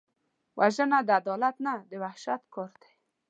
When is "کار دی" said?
2.53-2.91